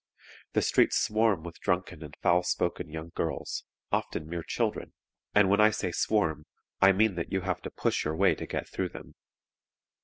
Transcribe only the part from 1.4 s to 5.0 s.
with drunken and foul spoken young girls often mere children;